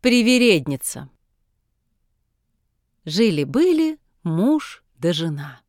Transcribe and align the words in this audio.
Привередница. 0.00 1.10
Жили-были 3.04 3.98
муж 4.22 4.82
да 4.96 5.12
жена. 5.12 5.60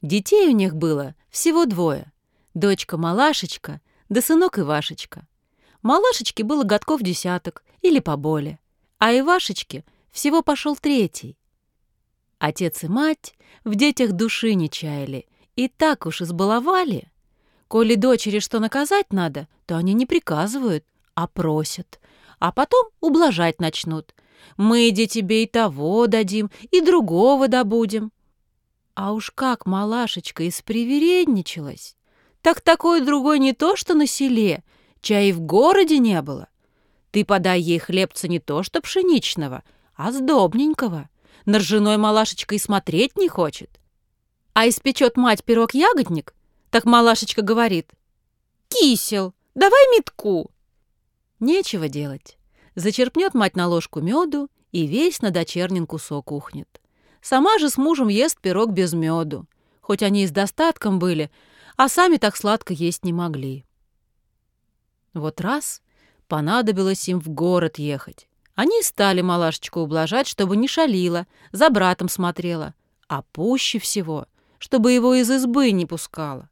Детей 0.00 0.48
у 0.48 0.52
них 0.52 0.74
было 0.74 1.14
всего 1.28 1.66
двое. 1.66 2.10
Дочка 2.54 2.96
Малашечка 2.96 3.82
да 4.08 4.22
сынок 4.22 4.58
Ивашечка. 4.58 5.28
Малашечке 5.82 6.42
было 6.42 6.64
годков 6.64 7.02
десяток 7.02 7.62
или 7.82 7.98
поболее, 7.98 8.58
а 8.96 9.12
Ивашечке 9.12 9.84
всего 10.10 10.40
пошел 10.40 10.74
третий. 10.74 11.36
Отец 12.38 12.82
и 12.82 12.88
мать 12.88 13.34
в 13.64 13.74
детях 13.74 14.12
души 14.12 14.54
не 14.54 14.70
чаяли 14.70 15.28
и 15.54 15.68
так 15.68 16.06
уж 16.06 16.22
избаловали. 16.22 17.12
Коли 17.68 17.94
дочери 17.94 18.38
что 18.38 18.58
наказать 18.58 19.12
надо, 19.12 19.48
то 19.66 19.76
они 19.76 19.92
не 19.92 20.06
приказывают, 20.06 20.86
а 21.14 21.26
просят— 21.26 22.00
а 22.40 22.50
потом 22.52 22.88
ублажать 23.00 23.60
начнут. 23.60 24.14
Мы, 24.56 24.90
де 24.90 25.06
тебе 25.06 25.44
и 25.44 25.46
того 25.46 26.06
дадим, 26.06 26.50
и 26.70 26.80
другого 26.80 27.46
добудем. 27.46 28.10
А 28.94 29.12
уж 29.12 29.30
как 29.30 29.66
малашечка 29.66 30.48
испривередничалась, 30.48 31.96
так 32.40 32.60
такой 32.62 33.02
другой 33.02 33.38
не 33.38 33.52
то 33.52 33.76
что 33.76 33.94
на 33.94 34.06
селе, 34.06 34.64
чай 35.02 35.28
и 35.28 35.32
в 35.32 35.40
городе 35.40 35.98
не 35.98 36.20
было. 36.22 36.48
Ты 37.10 37.24
подай 37.24 37.60
ей 37.60 37.78
хлебца 37.78 38.26
не 38.26 38.40
то 38.40 38.62
что 38.62 38.80
пшеничного, 38.80 39.62
а 39.94 40.10
сдобненького. 40.10 41.08
На 41.44 41.58
ржаной 41.58 41.96
малашечка 41.96 42.54
и 42.54 42.58
смотреть 42.58 43.16
не 43.16 43.28
хочет. 43.28 43.70
А 44.52 44.68
испечет 44.68 45.16
мать 45.16 45.44
пирог-ягодник, 45.44 46.34
так 46.70 46.84
малашечка 46.84 47.42
говорит, 47.42 47.90
«Кисел, 48.68 49.34
давай 49.54 49.80
метку!» 49.96 50.50
Нечего 51.40 51.88
делать. 51.88 52.36
Зачерпнет 52.80 53.34
мать 53.34 53.56
на 53.56 53.68
ложку 53.68 54.00
меду 54.00 54.48
и 54.72 54.86
весь 54.86 55.20
на 55.20 55.30
дочернин 55.30 55.86
кусок 55.86 56.32
ухнет. 56.32 56.80
Сама 57.20 57.58
же 57.58 57.68
с 57.68 57.76
мужем 57.76 58.08
ест 58.08 58.40
пирог 58.40 58.70
без 58.70 58.94
меду, 58.94 59.46
хоть 59.82 60.02
они 60.02 60.24
и 60.24 60.26
с 60.26 60.30
достатком 60.30 60.98
были, 60.98 61.30
а 61.76 61.90
сами 61.90 62.16
так 62.16 62.38
сладко 62.38 62.72
есть 62.72 63.04
не 63.04 63.12
могли. 63.12 63.66
Вот 65.12 65.42
раз 65.42 65.82
понадобилось 66.26 67.06
им 67.06 67.20
в 67.20 67.28
город 67.28 67.78
ехать. 67.78 68.28
Они 68.54 68.82
стали 68.82 69.20
малашечку 69.20 69.80
ублажать, 69.80 70.26
чтобы 70.26 70.56
не 70.56 70.66
шалила, 70.66 71.26
за 71.52 71.68
братом 71.68 72.08
смотрела, 72.08 72.72
а 73.08 73.20
пуще 73.20 73.78
всего, 73.78 74.26
чтобы 74.58 74.92
его 74.92 75.14
из 75.14 75.30
избы 75.30 75.70
не 75.72 75.84
пускала. 75.84 76.48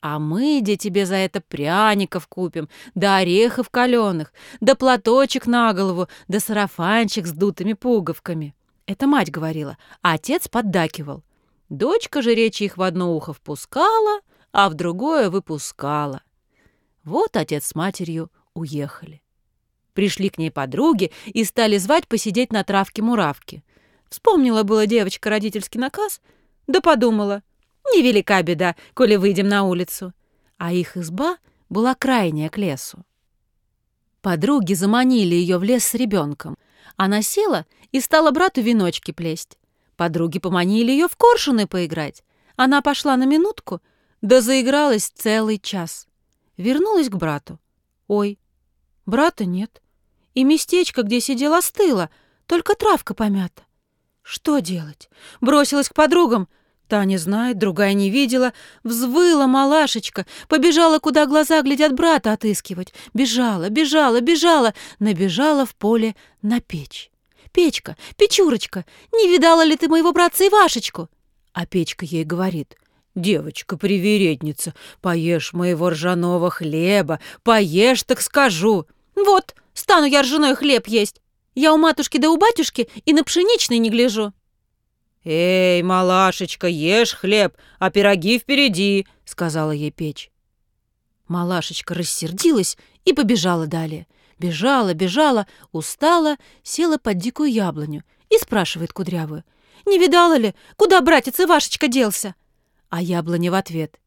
А 0.00 0.18
мы, 0.18 0.60
где 0.60 0.76
тебе 0.76 1.06
за 1.06 1.16
это 1.16 1.40
пряников 1.40 2.28
купим, 2.28 2.68
да 2.94 3.16
орехов 3.16 3.70
каленых, 3.70 4.32
да 4.60 4.74
платочек 4.74 5.46
на 5.46 5.72
голову, 5.72 6.08
да 6.28 6.38
сарафанчик 6.38 7.26
с 7.26 7.32
дутыми 7.32 7.72
пуговками. 7.72 8.54
Это 8.86 9.06
мать 9.06 9.30
говорила, 9.30 9.78
а 10.02 10.14
отец 10.14 10.48
поддакивал. 10.48 11.24
Дочка 11.68 12.22
же 12.22 12.34
речи 12.34 12.64
их 12.64 12.76
в 12.76 12.82
одно 12.82 13.16
ухо 13.16 13.32
впускала, 13.32 14.20
а 14.52 14.68
в 14.68 14.74
другое 14.74 15.30
выпускала. 15.30 16.22
Вот 17.02 17.36
отец 17.36 17.66
с 17.66 17.74
матерью 17.74 18.30
уехали. 18.54 19.22
Пришли 19.92 20.28
к 20.28 20.38
ней 20.38 20.50
подруги 20.50 21.10
и 21.26 21.42
стали 21.44 21.78
звать 21.78 22.06
посидеть 22.06 22.52
на 22.52 22.62
травке-муравке. 22.62 23.64
Вспомнила 24.08 24.62
была 24.62 24.86
девочка 24.86 25.30
родительский 25.30 25.80
наказ, 25.80 26.20
да 26.66 26.80
подумала— 26.80 27.42
Невелика 27.94 28.42
беда, 28.42 28.74
коли 28.94 29.16
выйдем 29.16 29.48
на 29.48 29.64
улицу. 29.64 30.12
А 30.58 30.72
их 30.72 30.96
изба 30.96 31.38
была 31.68 31.94
крайняя 31.94 32.48
к 32.48 32.58
лесу. 32.58 33.04
Подруги 34.22 34.74
заманили 34.74 35.34
ее 35.34 35.58
в 35.58 35.62
лес 35.62 35.84
с 35.84 35.94
ребенком. 35.94 36.58
Она 36.96 37.22
села 37.22 37.66
и 37.92 38.00
стала 38.00 38.30
брату 38.30 38.60
веночки 38.60 39.12
плесть. 39.12 39.58
Подруги 39.96 40.38
поманили 40.38 40.90
ее 40.90 41.08
в 41.08 41.16
коршуны 41.16 41.66
поиграть. 41.66 42.24
Она 42.56 42.82
пошла 42.82 43.16
на 43.16 43.24
минутку, 43.24 43.80
да 44.22 44.40
заигралась 44.40 45.08
целый 45.08 45.58
час. 45.58 46.06
Вернулась 46.56 47.08
к 47.08 47.16
брату. 47.16 47.60
Ой, 48.08 48.38
брата 49.04 49.44
нет. 49.44 49.82
И 50.34 50.44
местечко, 50.44 51.02
где 51.02 51.20
сидела, 51.20 51.58
остыло, 51.58 52.10
только 52.46 52.74
травка 52.74 53.14
помята. 53.14 53.62
Что 54.22 54.58
делать? 54.58 55.08
Бросилась 55.40 55.88
к 55.88 55.94
подругам— 55.94 56.48
Таня 56.88 57.18
знает, 57.18 57.58
другая 57.58 57.94
не 57.94 58.10
видела. 58.10 58.52
Взвыла 58.84 59.46
малашечка, 59.46 60.24
побежала, 60.48 60.98
куда 60.98 61.26
глаза 61.26 61.60
глядят 61.62 61.92
брата 61.92 62.32
отыскивать. 62.32 62.94
Бежала, 63.12 63.68
бежала, 63.68 64.20
бежала, 64.20 64.72
набежала 64.98 65.66
в 65.66 65.74
поле 65.74 66.14
на 66.42 66.60
печь. 66.60 67.10
«Печка, 67.52 67.96
Печурочка, 68.18 68.84
не 69.14 69.28
видала 69.28 69.64
ли 69.64 69.76
ты 69.76 69.88
моего 69.88 70.12
братца 70.12 70.46
Ивашечку?» 70.46 71.08
А 71.54 71.64
Печка 71.64 72.04
ей 72.04 72.22
говорит, 72.22 72.76
«Девочка-привередница, 73.14 74.74
поешь 75.00 75.54
моего 75.54 75.88
ржаного 75.88 76.50
хлеба, 76.50 77.18
поешь, 77.42 78.02
так 78.02 78.20
скажу». 78.20 78.86
«Вот, 79.14 79.54
стану 79.72 80.04
я 80.04 80.20
ржаной 80.20 80.54
хлеб 80.54 80.86
есть. 80.86 81.22
Я 81.54 81.72
у 81.72 81.78
матушки 81.78 82.18
да 82.18 82.28
у 82.30 82.36
батюшки 82.36 82.90
и 83.06 83.14
на 83.14 83.24
пшеничный 83.24 83.78
не 83.78 83.88
гляжу». 83.88 84.34
«Эй, 85.28 85.82
малашечка, 85.82 86.68
ешь 86.68 87.12
хлеб, 87.12 87.56
а 87.80 87.90
пироги 87.90 88.38
впереди»,— 88.38 89.08
сказала 89.24 89.72
ей 89.72 89.90
печь. 89.90 90.30
Малашечка 91.26 91.94
рассердилась 91.94 92.78
и 93.04 93.12
побежала 93.12 93.66
далее. 93.66 94.06
Бежала, 94.38 94.94
бежала, 94.94 95.48
устала, 95.72 96.36
села 96.62 96.96
под 96.96 97.18
дикую 97.18 97.50
яблоню 97.50 98.04
и 98.30 98.38
спрашивает 98.38 98.92
кудрявую. 98.92 99.42
«Не 99.84 99.98
видала 99.98 100.38
ли, 100.38 100.54
куда 100.76 101.00
братец 101.00 101.40
Ивашечка 101.40 101.88
делся?» 101.88 102.36
А 102.88 103.02
яблоня 103.02 103.50
в 103.50 103.54
ответ. 103.54 103.98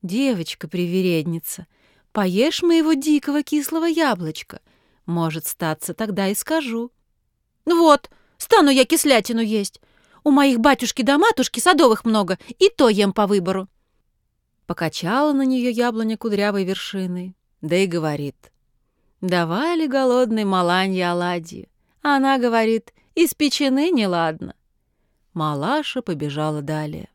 «Девочка-привередница, 0.00 1.66
поешь 2.10 2.62
моего 2.62 2.94
дикого 2.94 3.42
кислого 3.42 3.84
яблочка. 3.84 4.62
Может, 5.04 5.44
статься 5.46 5.92
тогда 5.92 6.28
и 6.28 6.34
скажу». 6.34 6.90
«Вот, 7.66 8.08
стану 8.38 8.70
я 8.70 8.86
кислятину 8.86 9.42
есть. 9.42 9.82
У 10.24 10.30
моих 10.30 10.58
батюшки 10.58 11.02
да 11.02 11.18
матушки 11.18 11.60
садовых 11.60 12.04
много, 12.04 12.38
и 12.58 12.70
то 12.70 12.88
ем 12.88 13.12
по 13.12 13.26
выбору». 13.26 13.68
Покачала 14.66 15.34
на 15.34 15.42
нее 15.42 15.70
яблоня 15.70 16.16
кудрявой 16.16 16.64
вершиной, 16.64 17.36
да 17.60 17.76
и 17.76 17.86
говорит. 17.86 18.50
«Давали 19.20 19.86
голодной 19.86 20.44
маланье 20.44 21.10
оладьи». 21.10 21.68
Она 22.02 22.38
говорит, 22.38 22.92
«Испечены 23.14 23.90
неладно». 23.90 24.54
Малаша 25.34 26.02
побежала 26.02 26.62
далее. 26.62 27.08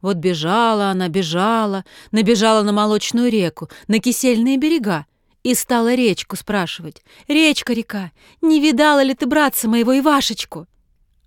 Вот 0.00 0.16
бежала 0.16 0.86
она, 0.86 1.08
бежала, 1.08 1.84
набежала 2.10 2.62
на 2.62 2.72
молочную 2.72 3.30
реку, 3.30 3.70
на 3.86 4.00
кисельные 4.00 4.56
берега, 4.56 5.06
и 5.44 5.54
стала 5.54 5.94
речку 5.94 6.36
спрашивать. 6.36 7.02
«Речка, 7.28 7.72
река, 7.72 8.10
не 8.40 8.60
видала 8.60 9.02
ли 9.02 9.14
ты 9.14 9.26
братца 9.26 9.68
моего 9.68 9.96
Ивашечку?» 9.96 10.66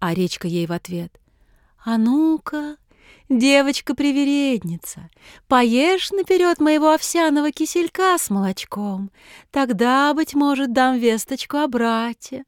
А 0.05 0.13
речка 0.13 0.47
ей 0.47 0.67
в 0.67 0.71
ответ. 0.71 1.19
«А 1.83 1.97
ну-ка, 1.97 2.77
девочка-привередница, 3.27 5.09
поешь 5.47 6.11
наперед 6.11 6.59
моего 6.59 6.91
овсяного 6.91 7.51
киселька 7.51 8.15
с 8.19 8.29
молочком, 8.29 9.09
тогда, 9.49 10.13
быть 10.13 10.35
может, 10.35 10.73
дам 10.73 10.99
весточку 10.99 11.57
о 11.57 11.67
брате». 11.67 12.45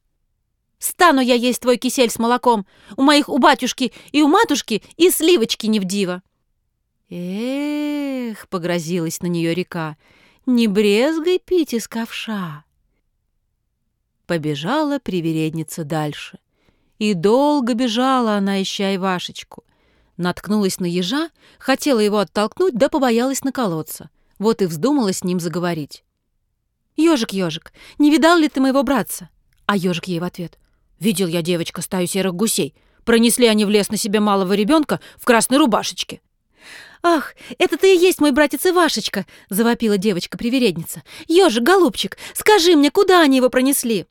«Стану 0.78 1.20
я 1.20 1.34
есть 1.34 1.62
твой 1.62 1.78
кисель 1.78 2.12
с 2.12 2.20
молоком! 2.20 2.68
У 2.96 3.02
моих 3.02 3.28
у 3.28 3.40
батюшки 3.40 3.92
и 4.12 4.22
у 4.22 4.28
матушки 4.28 4.84
и 4.96 5.10
сливочки 5.10 5.66
не 5.66 5.80
в 5.80 5.86
диво!» 5.86 6.22
«Эх!»— 7.10 8.48
погрозилась 8.50 9.24
на 9.24 9.26
нее 9.26 9.56
река. 9.56 9.98
«Не 10.46 10.68
брезгай 10.68 11.40
пить 11.40 11.74
из 11.74 11.88
ковша!» 11.88 12.66
Побежала 14.28 15.00
привередница 15.00 15.84
дальше. 15.84 16.38
И 17.00 17.14
долго 17.14 17.74
бежала 17.76 18.34
она, 18.34 18.62
ища 18.62 18.96
Ивашечку. 18.96 19.64
Наткнулась 20.18 20.80
на 20.80 20.86
ежа, 20.86 21.30
хотела 21.60 22.00
его 22.00 22.18
оттолкнуть, 22.18 22.74
да 22.74 22.90
побоялась 22.90 23.44
наколоться. 23.44 24.10
Вот 24.40 24.62
и 24.64 24.66
вздумала 24.66 25.14
с 25.14 25.24
ним 25.24 25.40
заговорить. 25.40 26.04
«Ежик, 26.96 27.34
ежик, 27.34 27.72
не 28.00 28.10
видал 28.10 28.38
ли 28.38 28.50
ты 28.50 28.60
моего 28.60 28.82
братца?» 28.82 29.30
А 29.68 29.78
ежик 29.78 30.06
ей 30.06 30.20
в 30.20 30.24
ответ. 30.24 30.58
«Видел 31.00 31.28
я, 31.28 31.44
девочка, 31.44 31.84
стаю 31.84 32.08
серых 32.08 32.34
гусей. 32.34 32.74
Пронесли 33.06 33.46
они 33.46 33.66
в 33.66 33.70
лес 33.70 33.90
на 33.90 33.98
себе 33.98 34.20
малого 34.20 34.54
ребенка 34.54 35.00
в 35.18 35.26
красной 35.26 35.60
рубашечке». 35.60 36.22
«Ах, 37.04 37.36
это 37.60 37.78
ты 37.78 37.96
и 37.96 38.00
есть 38.00 38.20
мой 38.20 38.32
братец 38.32 38.66
Ивашечка!»— 38.66 39.28
завопила 39.50 40.00
девочка-привередница. 40.00 41.04
«Ежик, 41.28 41.62
голубчик, 41.62 42.18
скажи 42.34 42.76
мне, 42.76 42.90
куда 42.90 43.22
они 43.22 43.38
его 43.38 43.52
пронесли?» 43.52 44.08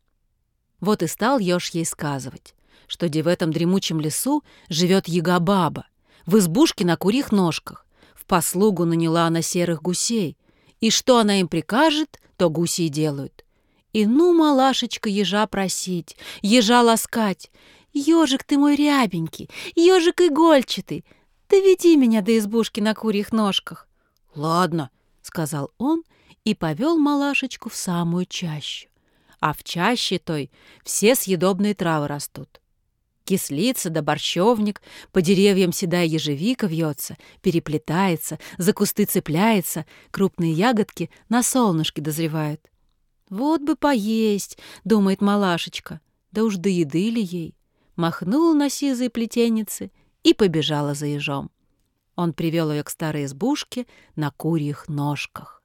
Вот 0.81 1.03
и 1.03 1.09
стал 1.09 1.41
еж 1.41 1.71
ей 1.71 1.85
сказывать 1.85 2.55
что 2.87 3.09
где 3.09 3.23
в 3.23 3.29
этом 3.29 3.53
дремучем 3.53 4.01
лесу 4.01 4.43
живет 4.69 5.09
яга-баба, 5.09 5.87
в 6.27 6.39
избушке 6.39 6.85
на 6.85 6.97
курьих 6.97 7.33
ножках. 7.33 7.87
В 8.15 8.25
послугу 8.27 8.85
наняла 8.85 9.27
она 9.27 9.43
серых 9.43 9.83
гусей, 9.83 10.37
и 10.81 10.91
что 10.91 11.19
она 11.19 11.41
им 11.41 11.49
прикажет, 11.49 12.21
то 12.37 12.51
гуси 12.51 12.83
и 12.83 12.89
делают. 12.89 13.45
И 13.93 14.07
ну, 14.07 14.35
малашечка, 14.35 15.09
ежа 15.09 15.47
просить, 15.47 16.17
ежа 16.43 16.83
ласкать. 16.83 17.51
Ежик 17.93 18.45
ты 18.45 18.59
мой 18.59 18.77
рябенький, 18.77 19.49
ежик 19.75 20.21
игольчатый, 20.21 21.07
доведи 21.49 21.97
меня 21.97 22.21
до 22.21 22.37
избушки 22.37 22.81
на 22.81 22.95
курьих 22.95 23.33
ножках. 23.33 23.89
Ладно, 24.35 24.91
сказал 25.23 25.71
он 25.79 26.03
и 26.45 26.55
повел 26.55 26.99
малашечку 26.99 27.71
в 27.71 27.75
самую 27.75 28.27
чащу. 28.27 28.89
А 29.41 29.55
в 29.55 29.65
чаще 29.65 30.19
той 30.19 30.51
все 30.85 31.15
съедобные 31.15 31.75
травы 31.75 32.07
растут. 32.09 32.61
Кислица 33.27 33.91
да 33.91 34.03
борщевник, 34.03 34.81
по 35.11 35.21
деревьям 35.21 35.73
седая 35.73 36.07
ежевика 36.07 36.69
вьется, 36.69 37.17
переплетается, 37.43 38.39
за 38.57 38.73
кусты 38.73 39.05
цепляется, 39.05 39.85
крупные 40.13 40.53
ягодки 40.53 41.11
на 41.29 41.43
солнышке 41.43 42.01
дозревают. 42.01 42.61
«Вот 43.29 43.63
бы 43.63 43.75
поесть»,— 43.75 44.59
думает 44.85 45.21
малашечка, 45.21 46.01
да 46.31 46.45
уж 46.45 46.57
до 46.57 46.69
еды 46.69 47.11
ли 47.11 47.21
ей. 47.21 47.57
Махнула 47.97 48.55
на 48.55 48.71
сизой 48.71 49.11
плетенице 49.11 49.91
и 50.23 50.33
побежала 50.33 50.95
за 50.95 51.07
ежом. 51.07 51.51
Он 52.15 52.33
привел 52.33 52.71
ее 52.71 52.85
к 52.85 52.91
старой 52.91 53.25
избушке 53.25 53.89
на 54.15 54.31
курьих 54.31 54.87
ножках. 54.87 55.65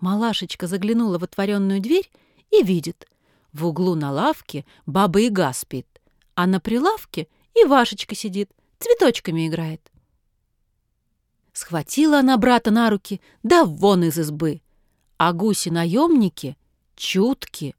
Малашечка 0.00 0.66
заглянула 0.66 1.18
в 1.18 1.24
отворенную 1.24 1.80
дверь 1.80 2.10
и 2.50 2.62
видит. 2.62 3.08
В 3.54 3.64
углу 3.64 3.94
на 3.94 4.12
лавке 4.12 4.66
баба-яга 4.84 5.52
спит, 5.54 5.86
а 6.34 6.46
на 6.46 6.60
прилавке 6.60 7.28
и 7.54 7.64
Вашечка 7.64 8.14
сидит, 8.14 8.50
цветочками 8.78 9.48
играет. 9.48 9.90
Схватила 11.52 12.18
она 12.18 12.36
брата 12.36 12.70
на 12.70 12.90
руки, 12.90 13.20
да 13.42 13.64
вон 13.64 14.04
из 14.04 14.18
избы. 14.18 14.60
А 15.16 15.32
гуси-наемники 15.32 16.56
чутки. 16.96 17.76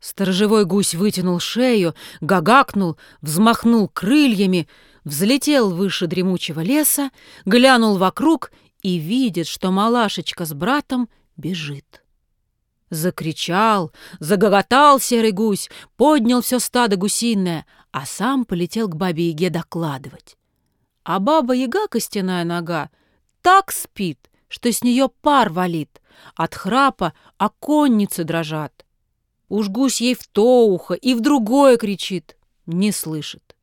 Сторожевой 0.00 0.64
гусь 0.64 0.94
вытянул 0.94 1.38
шею, 1.38 1.94
гагакнул, 2.20 2.96
взмахнул 3.20 3.88
крыльями, 3.88 4.68
взлетел 5.04 5.70
выше 5.70 6.06
дремучего 6.06 6.60
леса, 6.60 7.10
глянул 7.44 7.98
вокруг 7.98 8.50
и 8.82 8.96
видит, 8.96 9.46
что 9.46 9.70
малашечка 9.70 10.44
с 10.44 10.54
братом 10.54 11.08
бежит. 11.36 12.02
Закричал, 12.90 13.92
загоготал 14.18 14.98
серый 14.98 15.32
гусь, 15.32 15.68
поднял 15.96 16.40
все 16.40 16.58
стадо 16.58 16.96
гусиное, 16.96 17.66
а 17.90 18.06
сам 18.06 18.44
полетел 18.44 18.88
к 18.88 18.96
бабе-яге 18.96 19.50
докладывать. 19.50 20.36
А 21.04 21.20
баба-яга, 21.20 21.88
костяная 21.88 22.44
нога, 22.44 22.90
так 23.42 23.72
спит, 23.72 24.30
что 24.48 24.70
с 24.72 24.82
нее 24.82 25.08
пар 25.22 25.50
валит, 25.50 26.00
от 26.34 26.54
храпа 26.54 27.14
оконницы 27.36 28.24
дрожат. 28.24 28.84
Уж 29.48 29.68
гусь 29.68 30.00
ей 30.00 30.14
в 30.14 30.26
то 30.26 30.66
ухо 30.66 30.94
и 30.94 31.14
в 31.14 31.20
другое 31.20 31.76
кричит, 31.76 32.36
не 32.66 32.92
слышит. 32.92 33.56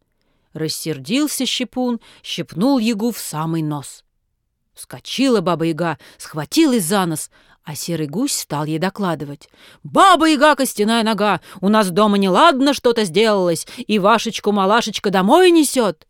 Рассердился 0.53 1.45
щепун, 1.45 1.99
щепнул 2.23 2.79
ягу 2.79 3.11
в 3.11 3.19
самый 3.19 3.61
нос. 3.61 4.03
Вскочила 4.73 5.41
баба-яга, 5.41 5.99
схватилась 6.17 6.85
за 6.85 7.05
нос, 7.05 7.29
а 7.65 7.75
серый 7.75 8.07
гусь 8.07 8.37
стал 8.37 8.65
ей 8.65 8.77
докладывать. 8.77 9.49
«Баба-яга, 9.83 10.55
костяная 10.55 11.03
нога, 11.03 11.41
у 11.61 11.69
нас 11.69 11.89
дома 11.89 12.17
неладно 12.17 12.73
что-то 12.73 13.03
сделалось, 13.05 13.67
и 13.75 13.97
Вашечку-малашечка 13.97 15.09
домой 15.09 15.49
несет». 15.49 16.07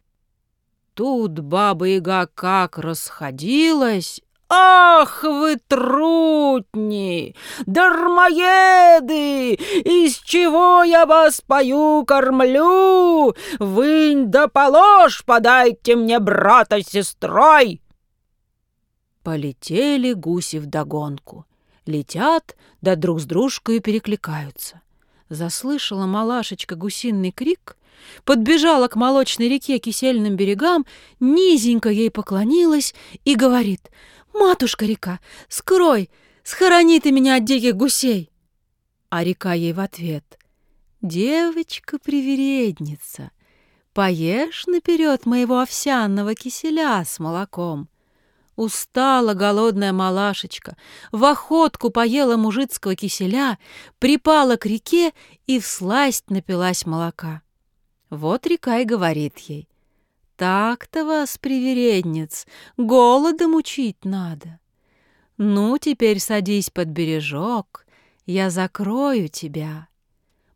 Тут 0.93 1.39
баба-яга 1.39 2.29
как 2.35 2.77
расходилась, 2.77 4.21
«Ах 4.47 5.23
вы, 5.23 5.57
трутни, 5.67 7.35
дармоеды! 7.65 9.53
Из 9.53 10.17
чего 10.17 10.83
я 10.83 11.05
вас 11.05 11.41
пою, 11.41 12.05
кормлю? 12.05 13.33
Вынь 13.59 14.29
да 14.29 14.47
положь, 14.47 15.23
подайте 15.25 15.95
мне 15.95 16.19
брата 16.19 16.81
с 16.81 16.87
сестрой!» 16.89 17.81
Полетели 19.25 20.13
гуси 20.13 20.57
вдогонку. 20.57 21.45
Летят, 21.85 22.55
да 22.81 22.95
друг 22.95 23.19
с 23.19 23.25
дружкой 23.25 23.79
перекликаются. 23.79 24.81
Заслышала 25.29 26.05
малашечка 26.05 26.75
гусиный 26.75 27.31
крик, 27.31 27.77
подбежала 28.23 28.87
к 28.87 28.95
молочной 28.95 29.49
реке 29.49 29.79
кисельным 29.79 30.35
берегам, 30.35 30.85
низенько 31.19 31.89
ей 31.89 32.11
поклонилась 32.11 32.93
и 33.25 33.35
говорит— 33.35 33.89
«Матушка-река, 34.35 35.19
скрой, 35.47 36.11
схорони 36.43 36.99
ты 36.99 37.11
меня 37.11 37.37
от 37.37 37.45
диких 37.45 37.75
гусей!» 37.75 38.29
А 39.09 39.23
река 39.23 39.53
ей 39.53 39.71
в 39.71 39.79
ответ. 39.79 40.37
«Девочка-привередница, 41.01 43.31
поешь 43.93 44.67
наперед 44.67 45.25
моего 45.25 45.61
овсяного 45.61 46.35
киселя 46.35 47.01
с 47.05 47.17
молоком!» 47.17 47.87
Устала 48.55 49.33
голодная 49.33 49.91
малашечка, 49.91 50.77
в 51.11 51.25
охотку 51.25 51.89
поела 51.89 52.37
мужицкого 52.37 52.95
киселя, 52.95 53.59
припала 53.99 54.55
к 54.55 54.65
реке 54.65 55.11
и 55.45 55.59
всласть 55.59 56.29
напилась 56.29 56.85
молока. 56.85 57.41
Вот 58.09 58.47
река 58.47 58.79
и 58.79 58.85
говорит 58.85 59.37
ей, 59.39 59.67
так-то 60.37 61.03
вас, 61.03 61.37
привередниц, 61.37 62.45
голодом 62.77 63.55
учить 63.55 64.05
надо. 64.05 64.59
Ну, 65.37 65.77
теперь 65.77 66.19
садись 66.19 66.69
под 66.69 66.87
бережок, 66.87 67.85
я 68.25 68.49
закрою 68.49 69.27
тебя. 69.27 69.89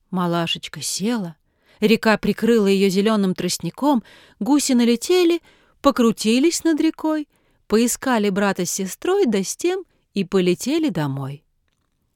Малашечка 0.09 0.81
села, 0.81 1.35
река 1.81 2.17
прикрыла 2.17 2.67
ее 2.67 2.89
зеленым 2.89 3.35
тростником, 3.35 4.03
гуси 4.39 4.71
налетели, 4.71 5.41
покрутились 5.81 6.63
над 6.63 6.79
рекой, 6.79 7.27
поискали 7.69 8.31
брата 8.31 8.66
с 8.66 8.71
сестрой, 8.71 9.27
да 9.27 9.44
с 9.44 9.56
тем 9.56 9.86
и 10.16 10.25
полетели 10.25 10.89
домой. 10.89 11.45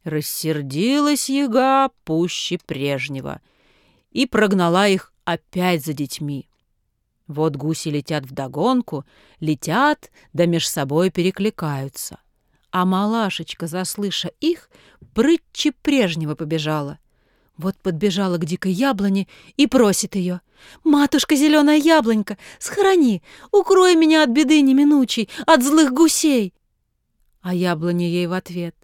Рассердилась 0.04 1.30
яга 1.30 1.90
пуще 2.04 2.58
прежнего 2.58 3.40
и 4.12 4.26
прогнала 4.26 4.88
их 4.88 5.14
опять 5.26 5.86
за 5.86 5.94
детьми. 5.94 6.50
Вот 7.28 7.56
гуси 7.56 7.90
летят 7.90 8.26
вдогонку, 8.26 9.06
летят, 9.40 10.12
да 10.34 10.48
меж 10.48 10.68
собой 10.68 11.12
перекликаются. 11.12 12.20
А 12.72 12.84
малашечка, 12.84 13.68
заслыша 13.68 14.32
их, 14.40 14.72
прытче 15.14 15.72
прежнего 15.72 16.34
побежала. 16.34 16.98
Вот 17.58 17.78
подбежала 17.78 18.38
к 18.38 18.46
дикой 18.46 18.72
яблоне 18.72 19.28
и 19.58 19.68
просит 19.68 20.16
ее. 20.16 20.42
«Матушка 20.84 21.36
зеленая 21.36 21.78
яблонька, 21.78 22.38
схорони, 22.58 23.22
укрой 23.52 23.96
меня 23.96 24.24
от 24.24 24.30
беды 24.30 24.62
неминучей, 24.62 25.30
от 25.46 25.64
злых 25.64 25.92
гусей!» 25.92 26.54
А 27.42 27.54
яблоня 27.54 28.08
ей 28.08 28.28
в 28.28 28.34
ответ. 28.34 28.76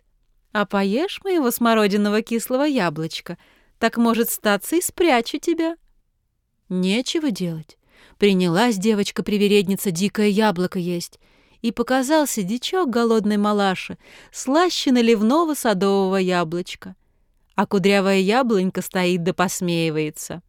«А 0.51 0.65
поешь 0.65 1.21
моего 1.23 1.51
смородиного 1.51 2.21
кислого 2.21 2.63
яблочка, 2.63 3.37
так, 3.79 3.97
может, 3.97 4.29
статься 4.29 4.75
и 4.75 4.81
спрячу 4.81 5.39
тебя». 5.39 5.77
Нечего 6.67 7.31
делать. 7.31 7.77
Принялась 8.19 8.77
девочка-привередница 8.77 9.91
дикое 9.91 10.27
яблоко 10.27 10.77
есть, 10.77 11.19
и 11.61 11.71
показался 11.71 12.43
дичок 12.43 12.89
голодной 12.89 13.37
малаши, 13.37 13.97
слаще 14.31 14.91
наливного 14.91 15.55
садового 15.55 16.17
яблочка. 16.17 16.95
А 17.59 17.65
кудрявая 17.65 18.19
яблонька 18.19 18.81
стоит 18.81 19.23
да 19.23 19.33
посмеивается. 19.33 20.41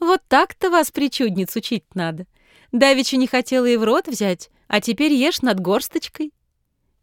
Вот 0.00 0.22
так-то 0.26 0.70
вас, 0.70 0.90
причудниц, 0.90 1.54
учить 1.54 1.84
надо. 1.94 2.26
Давеча 2.72 3.16
не 3.16 3.28
хотела 3.28 3.66
и 3.66 3.76
в 3.76 3.84
рот 3.84 4.08
взять, 4.08 4.50
а 4.66 4.80
теперь 4.80 5.12
ешь 5.12 5.40
над 5.42 5.60
горсточкой. 5.60 6.32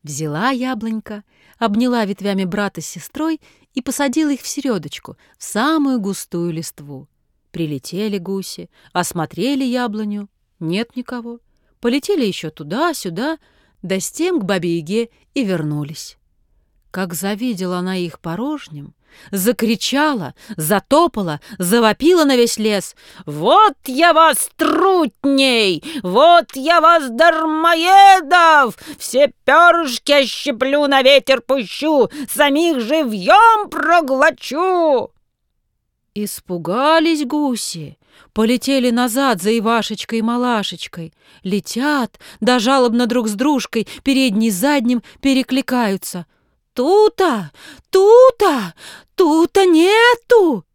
Взяла 0.03 0.49
яблонька, 0.49 1.23
обняла 1.57 2.03
ветвями 2.03 2.43
брата 2.43 2.81
с 2.81 2.85
сестрой 2.85 3.39
и 3.73 3.81
посадила 3.81 4.31
их 4.31 4.41
в 4.41 4.47
середочку, 4.47 5.15
в 5.37 5.43
самую 5.45 6.01
густую 6.01 6.51
листву. 6.51 7.07
Прилетели 7.51 8.17
гуси, 8.17 8.69
осмотрели 8.91 9.63
яблоню. 9.63 10.27
Нет 10.59 10.97
никого. 10.97 11.39
Полетели 11.79 12.25
еще 12.25 12.49
туда-сюда, 12.49 13.37
да 13.83 14.01
с 14.01 14.11
тем 14.11 14.41
к 14.41 14.43
бабе-яге 14.43 15.11
и 15.33 15.45
вернулись. 15.45 16.18
Как 16.91 17.13
завидела 17.13 17.77
она 17.77 17.97
их 17.97 18.19
порожним, 18.19 18.95
закричала, 19.31 20.33
затопала, 20.57 21.39
завопила 21.59 22.23
на 22.25 22.35
весь 22.35 22.57
лес. 22.57 22.95
«Вот 23.25 23.75
я 23.85 24.13
вас, 24.13 24.49
трутней! 24.55 25.83
Вот 26.01 26.55
я 26.55 26.81
вас, 26.81 27.09
дармоедов! 27.09 28.75
Все 28.97 29.31
перышки 29.45 30.11
ощеплю, 30.11 30.87
на 30.87 31.03
ветер 31.03 31.41
пущу, 31.41 32.09
самих 32.27 32.79
живьем 32.79 33.69
проглочу!» 33.69 35.11
Испугались 36.15 37.23
гуси, 37.23 37.99
полетели 38.33 38.89
назад 38.89 39.43
за 39.43 39.57
Ивашечкой 39.57 40.19
и 40.19 40.23
Малашечкой. 40.23 41.13
Летят, 41.43 42.19
да 42.39 42.57
жалобно 42.57 43.05
друг 43.05 43.27
с 43.27 43.33
дружкой, 43.33 43.87
передний 44.03 44.49
задним 44.49 45.03
перекликаются. 45.21 46.25
Тута! 46.73 47.51
Тута! 47.89 48.73
Тута 49.15 49.65
нету!» 49.65 50.65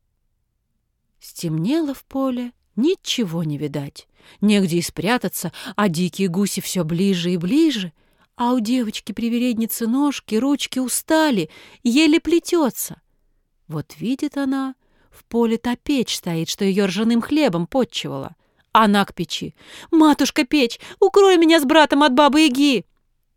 Стемнело 1.19 1.95
в 1.95 2.05
поле, 2.05 2.53
ничего 2.77 3.45
не 3.45 3.59
видать. 3.59 4.07
Негде 4.41 4.79
и 4.79 4.83
спрятаться, 4.83 5.53
а 5.77 5.89
дикие 5.89 6.29
гуси 6.29 6.61
все 6.61 6.85
ближе 6.85 7.31
и 7.33 7.37
ближе. 7.37 7.93
А 8.37 8.53
у 8.53 8.61
девочки-привередницы 8.61 9.87
ножки, 9.87 10.35
ручки 10.35 10.79
устали, 10.79 11.51
еле 11.83 12.21
плетется. 12.21 13.01
Вот 13.69 13.95
видит 13.99 14.37
она, 14.37 14.75
в 15.11 15.25
поле 15.25 15.57
та 15.57 15.77
печь 15.77 16.17
стоит, 16.17 16.49
что 16.49 16.65
ее 16.65 16.87
ржаным 16.87 17.23
хлебом 17.23 17.67
подчевала. 17.67 18.35
Она 18.73 19.05
к 19.05 19.15
печи. 19.15 19.55
«Матушка 19.93 20.45
печь, 20.45 20.81
укрой 20.99 21.37
меня 21.37 21.61
с 21.61 21.65
братом 21.65 22.03
от 22.03 22.13
бабы-яги!» 22.13 22.85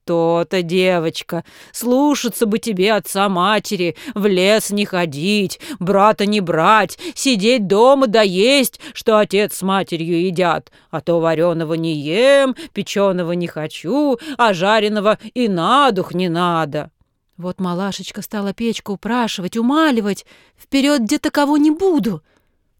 «То-то, 0.08 0.62
девочка, 0.62 1.44
слушаться 1.74 2.46
бы 2.46 2.60
тебе 2.60 2.94
отца-матери, 2.94 3.98
в 4.16 4.26
лес 4.26 4.70
не 4.70 4.86
ходить, 4.86 5.60
брата 5.80 6.26
не 6.26 6.40
брать, 6.40 6.98
сидеть 7.14 7.68
дома 7.68 8.08
да 8.08 8.22
есть, 8.22 8.80
что 8.94 9.20
отец 9.20 9.58
с 9.58 9.62
матерью 9.64 10.24
едят, 10.24 10.72
а 10.92 11.02
то 11.02 11.20
вареного 11.20 11.74
не 11.74 11.94
ем, 11.94 12.56
печеного 12.72 13.34
не 13.34 13.48
хочу, 13.48 14.18
а 14.38 14.54
жареного 14.54 15.20
и 15.34 15.50
на 15.50 15.92
дух 15.92 16.14
не 16.14 16.30
надо». 16.30 16.90
Вот 17.36 17.60
малашечка 17.60 18.22
стала 18.22 18.54
печку 18.54 18.94
упрашивать, 18.94 19.58
умаливать. 19.58 20.26
Вперед 20.58 21.02
где-то 21.02 21.32
кого 21.32 21.58
не 21.58 21.72
буду. 21.72 22.24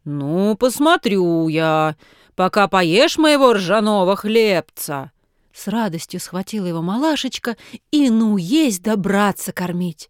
«Ну, 0.06 0.56
посмотрю 0.56 1.50
я, 1.50 1.98
пока 2.36 2.70
поешь 2.70 3.18
моего 3.18 3.52
ржаного 3.52 4.16
хлебца». 4.16 5.12
С 5.58 5.68
радостью 5.68 6.20
схватила 6.20 6.68
его 6.68 6.84
малашечка 6.84 7.58
и 7.90 8.12
ну 8.12 8.38
есть 8.38 8.84
добраться 8.84 9.52
кормить. 9.52 10.08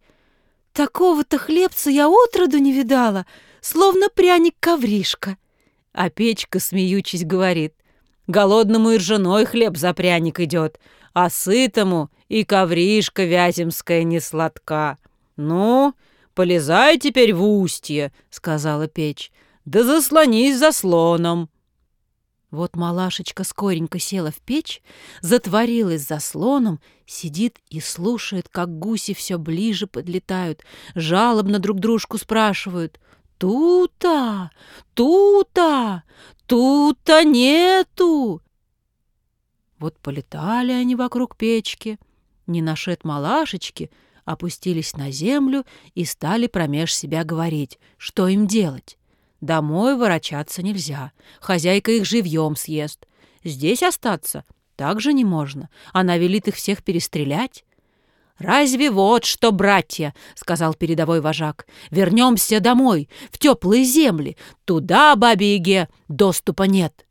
Такого-то 0.74 1.38
хлебца 1.38 1.90
я 1.90 2.10
отроду 2.10 2.58
не 2.58 2.74
видала, 2.74 3.26
словно 3.62 4.10
пряник-ковришка. 4.14 5.38
А 5.94 6.10
печка, 6.10 6.60
смеючись, 6.60 7.24
говорит, 7.24 7.74
голодному 8.28 8.92
и 8.92 8.98
ржаной 8.98 9.46
хлеб 9.46 9.78
за 9.78 9.94
пряник 9.94 10.42
идет, 10.42 10.82
а 11.14 11.30
сытому 11.30 12.12
и 12.28 12.44
ковришка 12.44 13.24
вяземская 13.24 14.04
не 14.04 14.20
сладка. 14.20 14.98
Ну, 15.38 15.94
полезай 16.34 17.00
теперь 17.00 17.34
в 17.34 17.42
устье, 17.42 18.12
сказала 18.32 18.90
печь, 18.90 19.32
да 19.64 19.84
заслонись 19.84 20.58
заслоном. 20.58 21.50
Вот 22.50 22.78
малашечка 22.78 23.44
скоренько 23.44 24.00
села 24.00 24.32
в 24.32 24.40
печь, 24.40 24.82
затворилась 25.22 26.08
заслоном, 26.08 26.80
сидит 27.06 27.60
и 27.70 27.82
слушает, 27.82 28.48
как 28.48 28.80
гуси 28.80 29.14
все 29.14 29.38
ближе 29.38 29.86
подлетают, 29.86 30.64
жалобно 30.96 31.60
друг 31.60 31.80
дружку 31.80 32.18
спрашивают. 32.18 33.00
«Тута! 33.38 34.50
Тута! 34.94 36.04
Тута 36.46 37.24
нету!» 37.26 38.42
Вот 39.78 40.00
полетали 40.00 40.72
они 40.72 40.96
вокруг 40.96 41.36
печки, 41.36 42.00
не 42.48 42.62
нашед 42.62 43.04
малашечки, 43.04 43.92
опустились 44.26 44.96
на 44.96 45.12
землю 45.12 45.66
и 45.94 46.06
стали 46.06 46.48
промеж 46.48 46.96
себя 46.96 47.24
говорить, 47.24 47.78
что 47.98 48.28
им 48.28 48.48
делать. 48.48 48.97
Домой 49.42 49.96
ворочаться 49.96 50.64
нельзя. 50.64 51.12
Хозяйка 51.40 51.92
их 51.92 52.06
живьем 52.06 52.56
съест. 52.56 53.08
Здесь 53.44 53.84
остаться 53.84 54.44
также 54.76 55.14
не 55.14 55.26
можно. 55.26 55.70
Она 55.92 56.18
велит 56.18 56.48
их 56.48 56.56
всех 56.56 56.84
перестрелять. 56.84 57.64
«Разве 58.38 58.92
вот 58.92 59.26
что, 59.26 59.52
братья!»— 59.52 60.14
сказал 60.36 60.76
передовой 60.76 61.22
вожак. 61.22 61.66
«Вернемся 61.90 62.60
домой, 62.60 63.10
в 63.32 63.40
теплые 63.40 63.84
земли. 63.84 64.38
Туда, 64.64 65.16
бабе-яге, 65.16 65.90
доступа 66.08 66.64
нет». 66.64 67.08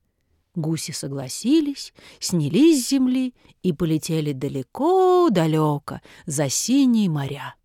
Гуси 0.54 0.92
согласились, 0.92 1.92
снялись 2.21 2.85
с 2.85 2.90
земли 2.90 3.35
и 3.62 3.73
полетели 3.73 4.33
далеко-далеко 4.33 6.00
за 6.26 6.49
синие 6.49 7.11
моря. 7.11 7.56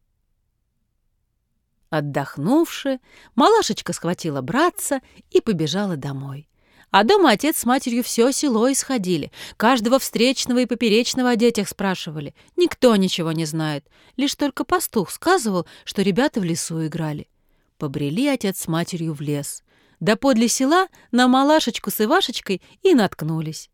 Отдохнувши, 1.91 3.00
малашечка 3.36 3.91
схватила 3.93 4.41
братца 4.41 5.01
и 5.29 5.41
побежала 5.41 5.98
домой. 5.98 6.48
А 6.89 7.03
дома 7.03 7.31
отец 7.31 7.57
с 7.57 7.65
матерью 7.65 8.01
все 8.03 8.31
село 8.31 8.71
исходили. 8.71 9.31
Каждого 9.57 10.00
встречного 10.00 10.60
и 10.60 10.65
поперечного 10.65 11.31
о 11.31 11.36
детях 11.36 11.67
спрашивали. 11.67 12.33
Никто 12.55 12.95
ничего 12.95 13.33
не 13.33 13.45
знает. 13.45 13.86
Лишь 14.15 14.36
только 14.36 14.63
пастух 14.63 15.12
сказывал, 15.12 15.67
что 15.83 16.01
ребята 16.01 16.39
в 16.39 16.45
лесу 16.45 16.86
играли. 16.86 17.29
Побрели 17.77 18.27
отец 18.27 18.62
с 18.62 18.67
матерью 18.67 19.13
в 19.13 19.21
лес. 19.21 19.63
Да 20.00 20.15
подле 20.15 20.48
села 20.48 20.88
на 21.12 21.27
малашечку 21.27 21.91
с 21.91 22.01
Ивашечкой 22.01 22.62
и 22.83 22.93
наткнулись. 22.93 23.69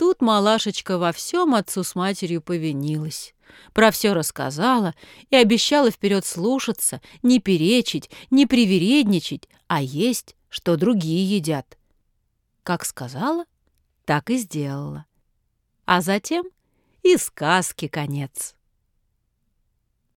Тут 0.00 0.22
малашечка 0.22 0.96
во 0.96 1.12
всем 1.12 1.54
отцу 1.54 1.84
с 1.84 1.94
матерью 1.94 2.40
повинилась. 2.40 3.34
Про 3.74 3.90
все 3.90 4.14
рассказала 4.14 4.94
и 5.28 5.36
обещала 5.36 5.90
вперед 5.90 6.24
слушаться, 6.24 7.02
не 7.22 7.38
перечить, 7.38 8.08
не 8.30 8.46
привередничать, 8.46 9.46
а 9.66 9.82
есть, 9.82 10.36
что 10.48 10.78
другие 10.78 11.36
едят. 11.36 11.76
Как 12.62 12.86
сказала, 12.86 13.44
так 14.06 14.30
и 14.30 14.38
сделала. 14.38 15.04
А 15.84 16.00
затем 16.00 16.46
и 17.02 17.18
сказки 17.18 17.86
конец. 17.86 18.54